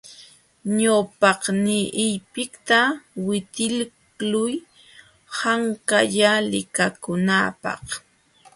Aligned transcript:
Ñawpaqniiypiqta 0.77 2.79
witiqluy 3.25 4.53
hawkalla 5.37 6.31
likakunaapaq. 6.51 7.83